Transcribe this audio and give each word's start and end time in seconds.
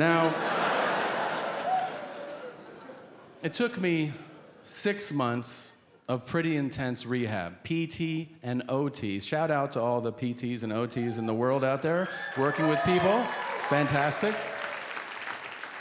Now, 0.00 0.32
it 3.42 3.52
took 3.52 3.78
me 3.78 4.12
six 4.62 5.12
months 5.12 5.76
of 6.08 6.26
pretty 6.26 6.56
intense 6.56 7.04
rehab, 7.04 7.62
PT 7.64 8.30
and 8.42 8.62
OT. 8.70 9.20
Shout 9.20 9.50
out 9.50 9.72
to 9.72 9.80
all 9.82 10.00
the 10.00 10.10
PTs 10.10 10.62
and 10.62 10.72
OTs 10.72 11.18
in 11.18 11.26
the 11.26 11.34
world 11.34 11.64
out 11.64 11.82
there 11.82 12.08
working 12.38 12.66
with 12.66 12.82
people. 12.84 13.22
Fantastic. 13.68 14.34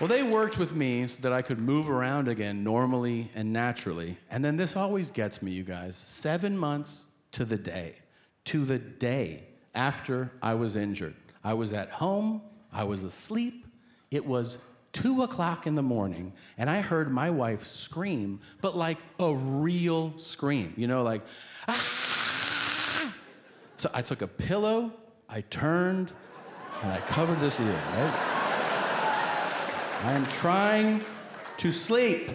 Well, 0.01 0.09
they 0.09 0.23
worked 0.23 0.57
with 0.57 0.75
me 0.75 1.07
so 1.07 1.21
that 1.21 1.31
I 1.31 1.41
could 1.41 1.59
move 1.61 1.89
around 1.89 2.27
again 2.27 2.61
normally 2.61 3.31
and 3.35 3.53
naturally. 3.53 4.17
And 4.29 4.43
then 4.43 4.57
this 4.57 4.75
always 4.75 5.11
gets 5.11 5.41
me, 5.41 5.51
you 5.51 5.63
guys. 5.63 5.95
Seven 5.95 6.57
months 6.57 7.07
to 7.31 7.45
the 7.45 7.57
day, 7.57 7.95
to 8.43 8.65
the 8.65 8.79
day 8.79 9.45
after 9.73 10.33
I 10.41 10.55
was 10.55 10.75
injured. 10.75 11.15
I 11.41 11.53
was 11.53 11.71
at 11.71 11.89
home, 11.89 12.41
I 12.73 12.83
was 12.83 13.05
asleep. 13.05 13.67
It 14.11 14.25
was 14.25 14.63
two 14.91 15.21
o'clock 15.21 15.67
in 15.67 15.75
the 15.75 15.83
morning, 15.83 16.33
and 16.57 16.69
I 16.69 16.81
heard 16.81 17.11
my 17.11 17.29
wife 17.29 17.67
scream, 17.67 18.39
but 18.61 18.75
like 18.75 18.97
a 19.19 19.33
real 19.33 20.17
scream, 20.17 20.73
you 20.77 20.87
know, 20.87 21.03
like, 21.03 21.21
ah! 21.67 23.13
So 23.77 23.89
I 23.93 24.01
took 24.01 24.21
a 24.21 24.27
pillow, 24.27 24.91
I 25.29 25.41
turned, 25.41 26.11
and 26.81 26.91
I 26.91 26.99
covered 27.01 27.39
this 27.39 27.59
ear, 27.59 27.67
right? 27.67 28.39
I 30.03 30.13
am 30.13 30.25
trying 30.27 31.03
to 31.57 31.71
sleep. 31.71 32.31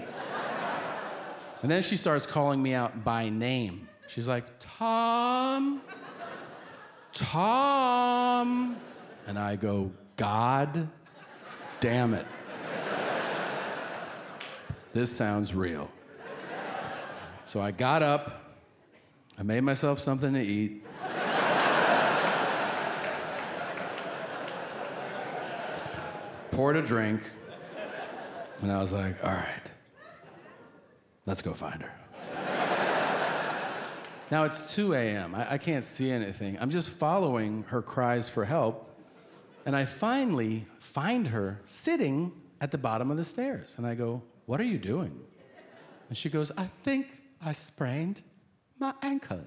And 1.63 1.71
then 1.71 1.83
she 1.83 1.97
starts 1.97 2.27
calling 2.27 2.63
me 2.63 2.75
out 2.75 3.05
by 3.05 3.31
name. 3.31 3.89
She's 4.07 4.29
like, 4.29 4.45
Tom, 4.59 5.81
Tom. 7.15 8.77
And 9.27 9.39
I 9.39 9.57
go, 9.57 9.91
God 10.17 10.89
damn 11.85 12.15
it. 12.15 12.25
This 14.93 15.15
sounds 15.15 15.55
real. 15.55 15.91
So 17.45 17.61
I 17.61 17.73
got 17.73 18.03
up, 18.03 18.41
I 19.39 19.43
made 19.43 19.61
myself 19.61 19.99
something 19.99 20.33
to 20.33 20.41
eat. 20.41 20.83
poured 26.53 26.77
a 26.77 26.83
drink, 26.83 27.21
and 28.63 28.73
I 28.73 28.81
was 28.81 28.95
like, 28.95 29.23
all 29.23 29.33
right, 29.33 29.71
let's 31.27 31.43
go 31.43 31.53
find 31.53 31.83
her. 31.83 31.93
now 34.31 34.45
it's 34.45 34.75
2 34.75 34.95
a.m. 34.95 35.35
I, 35.35 35.53
I 35.53 35.59
can't 35.59 35.85
see 35.85 36.11
anything. 36.11 36.57
I'm 36.63 36.71
just 36.71 36.89
following 36.89 37.65
her 37.65 37.83
cries 37.83 38.31
for 38.31 38.47
help, 38.47 38.94
and 39.67 39.75
I 39.75 39.85
finally 39.85 40.67
find 40.79 41.29
her 41.29 41.61
sitting 41.65 42.33
at 42.61 42.71
the 42.71 42.79
bottom 42.79 43.11
of 43.11 43.17
the 43.17 43.25
stairs. 43.25 43.75
And 43.79 43.87
I 43.87 43.95
go, 43.95 44.23
What 44.47 44.61
are 44.61 44.65
you 44.65 44.79
doing? 44.79 45.19
And 46.09 46.19
she 46.19 46.29
goes, 46.29 46.53
I 46.57 46.65
think 46.83 47.07
I 47.43 47.53
sprained 47.53 48.23
my 48.79 48.95
ankle. 49.03 49.41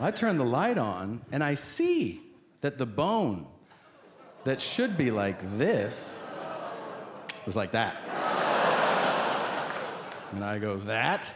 I 0.00 0.10
turn 0.10 0.36
the 0.36 0.44
light 0.44 0.76
on, 0.76 1.22
and 1.32 1.42
I 1.42 1.54
see 1.54 2.20
that 2.60 2.76
the 2.76 2.84
bone 2.84 3.46
that 4.44 4.60
should 4.60 4.98
be 4.98 5.10
like 5.10 5.38
this 5.56 6.24
is 7.46 7.56
like 7.56 7.72
that. 7.72 7.96
And 10.32 10.44
I 10.44 10.58
go, 10.58 10.76
That 10.76 11.26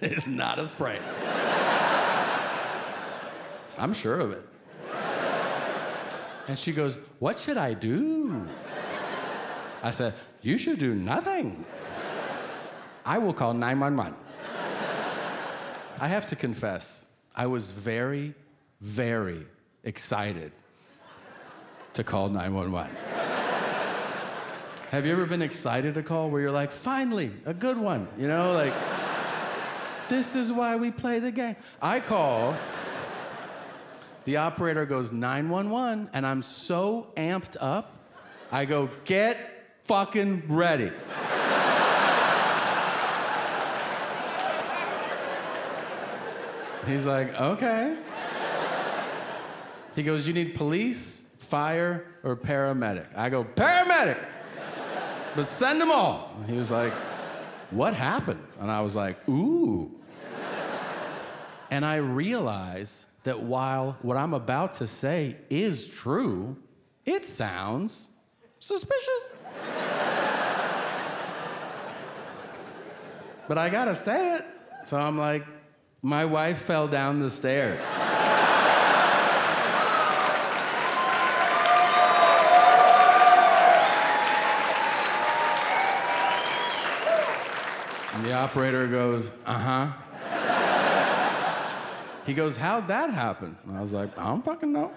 is 0.00 0.26
not 0.26 0.58
a 0.58 0.66
sprain. 0.66 1.02
I'm 3.76 3.94
sure 3.94 4.20
of 4.20 4.32
it. 4.32 4.47
And 6.48 6.58
she 6.58 6.72
goes, 6.72 6.98
What 7.18 7.38
should 7.38 7.58
I 7.58 7.74
do? 7.74 8.46
I 9.82 9.90
said, 9.90 10.14
You 10.42 10.58
should 10.58 10.78
do 10.78 10.94
nothing. 10.94 11.64
I 13.04 13.18
will 13.18 13.32
call 13.32 13.54
911. 13.54 14.14
I 16.00 16.08
have 16.08 16.26
to 16.26 16.36
confess, 16.36 17.06
I 17.34 17.46
was 17.46 17.72
very, 17.72 18.34
very 18.80 19.46
excited 19.84 20.52
to 21.94 22.04
call 22.04 22.28
911. 22.28 22.90
Have 24.90 25.04
you 25.04 25.12
ever 25.12 25.26
been 25.26 25.42
excited 25.42 25.94
to 25.94 26.02
call 26.02 26.30
where 26.30 26.40
you're 26.40 26.50
like, 26.50 26.70
finally, 26.70 27.30
a 27.44 27.52
good 27.52 27.76
one? 27.76 28.08
You 28.16 28.28
know, 28.28 28.52
like, 28.52 28.72
this 30.08 30.34
is 30.34 30.50
why 30.52 30.76
we 30.76 30.90
play 30.90 31.18
the 31.18 31.30
game. 31.30 31.56
I 31.82 32.00
call, 32.00 32.56
the 34.28 34.36
operator 34.36 34.84
goes 34.84 35.10
911, 35.10 36.10
and 36.12 36.26
I'm 36.26 36.42
so 36.42 37.06
amped 37.16 37.56
up, 37.62 38.12
I 38.52 38.66
go, 38.66 38.90
get 39.06 39.38
fucking 39.84 40.42
ready. 40.48 40.92
He's 46.86 47.06
like, 47.06 47.40
okay. 47.40 47.96
He 49.94 50.02
goes, 50.02 50.26
you 50.26 50.34
need 50.34 50.54
police, 50.54 51.34
fire, 51.38 52.04
or 52.22 52.36
paramedic? 52.36 53.06
I 53.16 53.30
go, 53.30 53.44
paramedic! 53.44 54.22
But 55.36 55.46
send 55.46 55.80
them 55.80 55.90
all. 55.90 56.36
He 56.46 56.52
was 56.52 56.70
like, 56.70 56.92
what 57.70 57.94
happened? 57.94 58.44
And 58.60 58.70
I 58.70 58.82
was 58.82 58.94
like, 58.94 59.26
ooh. 59.26 59.97
And 61.70 61.84
I 61.84 61.96
realize 61.96 63.08
that 63.24 63.40
while 63.40 63.98
what 64.02 64.16
I'm 64.16 64.32
about 64.32 64.74
to 64.74 64.86
say 64.86 65.36
is 65.50 65.88
true, 65.88 66.56
it 67.04 67.26
sounds 67.26 68.08
suspicious. 68.58 69.28
but 73.48 73.58
I 73.58 73.68
gotta 73.68 73.94
say 73.94 74.36
it. 74.36 74.44
So 74.86 74.96
I'm 74.96 75.18
like, 75.18 75.44
my 76.02 76.24
wife 76.24 76.58
fell 76.58 76.88
down 76.88 77.20
the 77.20 77.30
stairs. 77.30 77.84
the 88.24 88.32
operator 88.32 88.86
goes, 88.86 89.30
uh 89.46 89.58
huh. 89.58 90.07
He 92.28 92.34
goes, 92.34 92.58
How'd 92.58 92.88
that 92.88 93.08
happen? 93.08 93.56
And 93.66 93.74
I 93.74 93.80
was 93.80 93.94
like, 93.94 94.10
I 94.18 94.24
don't 94.24 94.44
fucking 94.44 94.70
know. 94.70 94.92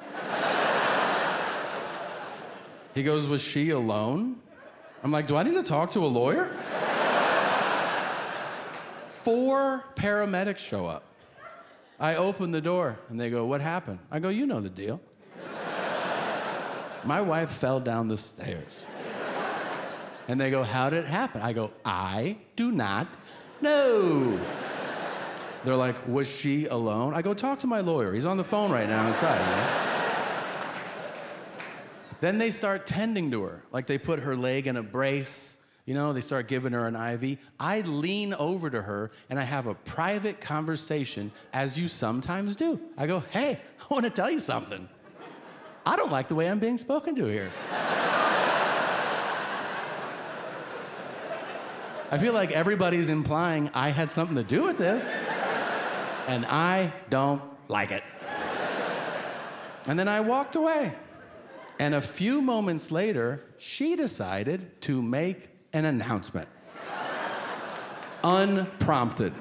He 2.93 3.03
goes, 3.03 3.25
Was 3.25 3.39
she 3.41 3.69
alone? 3.69 4.35
I'm 5.01 5.13
like, 5.13 5.27
Do 5.27 5.37
I 5.37 5.43
need 5.43 5.53
to 5.53 5.63
talk 5.63 5.91
to 5.91 5.99
a 5.99 6.07
lawyer? 6.07 6.53
Four 9.23 9.85
paramedics 9.95 10.57
show 10.57 10.85
up. 10.85 11.03
I 12.01 12.15
open 12.15 12.51
the 12.51 12.59
door 12.59 12.99
and 13.07 13.17
they 13.17 13.29
go, 13.29 13.45
What 13.45 13.61
happened? 13.61 13.99
I 14.11 14.19
go, 14.19 14.27
You 14.27 14.45
know 14.45 14.59
the 14.59 14.69
deal. 14.69 14.99
My 17.05 17.21
wife 17.21 17.51
fell 17.51 17.79
down 17.79 18.09
the 18.09 18.17
stairs. 18.17 18.83
And 20.27 20.39
they 20.39 20.51
go, 20.51 20.63
How 20.63 20.89
did 20.89 21.05
it 21.05 21.07
happen? 21.07 21.41
I 21.41 21.53
go, 21.53 21.71
I 21.85 22.35
do 22.57 22.73
not 22.73 23.07
know. 23.61 24.37
They're 25.63 25.75
like, 25.75 26.07
Was 26.07 26.29
she 26.29 26.65
alone? 26.65 27.13
I 27.13 27.21
go, 27.21 27.33
Talk 27.33 27.59
to 27.59 27.67
my 27.67 27.81
lawyer. 27.81 28.13
He's 28.13 28.25
on 28.25 28.37
the 28.37 28.43
phone 28.43 28.71
right 28.71 28.87
now 28.87 29.07
inside. 29.07 29.39
You 29.39 29.55
know? 29.55 29.91
then 32.21 32.37
they 32.37 32.51
start 32.51 32.85
tending 32.85 33.31
to 33.31 33.43
her. 33.43 33.63
Like 33.71 33.87
they 33.87 33.97
put 33.97 34.19
her 34.19 34.35
leg 34.35 34.67
in 34.67 34.77
a 34.77 34.83
brace. 34.83 35.57
You 35.85 35.95
know, 35.95 36.13
they 36.13 36.21
start 36.21 36.47
giving 36.47 36.73
her 36.73 36.87
an 36.87 36.95
IV. 36.95 37.39
I 37.59 37.81
lean 37.81 38.33
over 38.35 38.69
to 38.69 38.81
her 38.81 39.11
and 39.29 39.39
I 39.39 39.43
have 39.43 39.67
a 39.67 39.73
private 39.73 40.39
conversation, 40.39 41.31
as 41.53 41.77
you 41.77 41.87
sometimes 41.87 42.55
do. 42.55 42.79
I 42.97 43.07
go, 43.07 43.19
Hey, 43.31 43.59
I 43.79 43.93
want 43.93 44.05
to 44.05 44.11
tell 44.11 44.29
you 44.29 44.39
something. 44.39 44.87
I 45.85 45.95
don't 45.95 46.11
like 46.11 46.27
the 46.27 46.35
way 46.35 46.47
I'm 46.49 46.59
being 46.59 46.77
spoken 46.77 47.15
to 47.15 47.25
here. 47.25 47.49
I 52.13 52.17
feel 52.17 52.33
like 52.33 52.51
everybody's 52.51 53.07
implying 53.07 53.69
I 53.73 53.89
had 53.89 54.11
something 54.11 54.35
to 54.35 54.43
do 54.43 54.63
with 54.63 54.77
this, 54.77 55.15
and 56.27 56.45
I 56.45 56.91
don't 57.09 57.41
like 57.67 57.91
it. 57.91 58.03
And 59.87 59.97
then 59.97 60.07
I 60.07 60.19
walked 60.19 60.55
away. 60.55 60.93
And 61.79 61.95
a 61.95 62.01
few 62.01 62.41
moments 62.41 62.91
later, 62.91 63.43
she 63.57 63.95
decided 63.95 64.81
to 64.83 65.01
make 65.01 65.49
an 65.73 65.85
announcement. 65.85 66.47
Unprompted. 68.23 69.33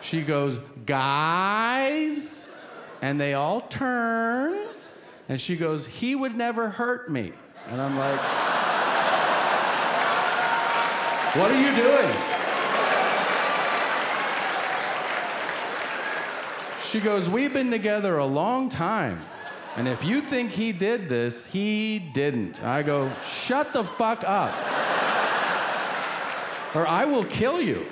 She 0.00 0.22
goes, 0.22 0.60
Guys, 0.86 2.48
and 3.02 3.20
they 3.20 3.34
all 3.34 3.60
turn, 3.60 4.56
and 5.28 5.38
she 5.38 5.56
goes, 5.56 5.84
He 5.84 6.14
would 6.14 6.34
never 6.34 6.70
hurt 6.70 7.10
me. 7.10 7.32
And 7.68 7.82
I'm 7.82 7.98
like, 7.98 8.20
What 11.34 11.50
are 11.50 11.60
you 11.60 11.76
doing? 11.76 12.35
She 16.86 17.00
goes, 17.00 17.28
We've 17.28 17.52
been 17.52 17.70
together 17.70 18.18
a 18.18 18.26
long 18.26 18.68
time. 18.68 19.20
And 19.76 19.86
if 19.88 20.04
you 20.04 20.20
think 20.20 20.52
he 20.52 20.72
did 20.72 21.08
this, 21.08 21.44
he 21.44 21.98
didn't. 21.98 22.62
I 22.62 22.82
go, 22.82 23.10
shut 23.22 23.74
the 23.74 23.84
fuck 23.84 24.24
up. 24.24 24.54
or 26.74 26.86
I 26.86 27.04
will 27.04 27.24
kill 27.24 27.60
you. 27.60 27.86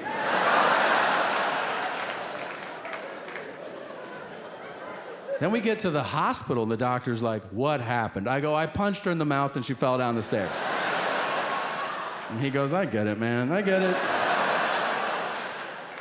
Then 5.40 5.50
we 5.50 5.60
get 5.60 5.80
to 5.80 5.90
the 5.90 6.02
hospital, 6.02 6.62
and 6.62 6.72
the 6.72 6.76
doctor's 6.76 7.20
like, 7.20 7.42
What 7.50 7.80
happened? 7.80 8.28
I 8.28 8.40
go, 8.40 8.54
I 8.54 8.66
punched 8.66 9.04
her 9.04 9.10
in 9.10 9.18
the 9.18 9.26
mouth 9.26 9.56
and 9.56 9.66
she 9.66 9.74
fell 9.74 9.98
down 9.98 10.14
the 10.14 10.22
stairs. 10.22 10.56
And 12.30 12.40
he 12.40 12.48
goes, 12.48 12.72
I 12.72 12.86
get 12.86 13.08
it, 13.08 13.18
man. 13.18 13.52
I 13.52 13.60
get 13.60 13.82
it. 13.82 13.96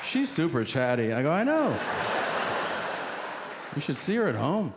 She's 0.06 0.30
super 0.30 0.63
chatty. 0.63 1.12
I 1.12 1.24
go, 1.24 1.31
I 1.31 1.44
know. 1.44 1.78
You 3.75 3.81
should 3.81 3.97
see 3.97 4.15
her 4.15 4.27
at 4.27 4.35
home. 4.35 4.73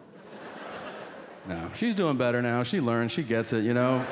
No, 1.48 1.70
she's 1.74 1.94
doing 1.94 2.16
better 2.16 2.42
now. 2.42 2.62
She 2.62 2.80
learns, 2.80 3.12
she 3.12 3.22
gets 3.22 3.52
it, 3.52 3.62
you 3.64 3.74
know. 3.74 4.04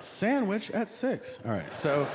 Sandwich 0.00 0.70
at 0.70 0.88
six. 0.88 1.40
All 1.44 1.50
right, 1.50 1.76
so. 1.76 2.06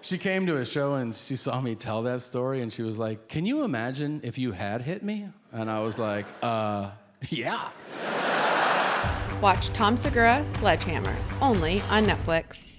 She 0.00 0.18
came 0.18 0.46
to 0.46 0.56
a 0.56 0.64
show 0.64 0.94
and 0.94 1.14
she 1.14 1.36
saw 1.36 1.60
me 1.60 1.74
tell 1.74 2.02
that 2.02 2.20
story 2.22 2.62
and 2.62 2.72
she 2.72 2.82
was 2.82 2.98
like, 2.98 3.28
Can 3.28 3.44
you 3.46 3.62
imagine 3.64 4.20
if 4.24 4.38
you 4.38 4.50
had 4.52 4.80
hit 4.80 5.04
me? 5.04 5.28
And 5.52 5.70
I 5.70 5.80
was 5.80 5.98
like, 5.98 6.26
Uh, 6.42 6.90
yeah. 7.28 7.68
Watch 9.40 9.68
Tom 9.68 9.96
Segura 9.96 10.44
Sledgehammer 10.44 11.16
only 11.40 11.82
on 11.90 12.06
Netflix. 12.06 12.76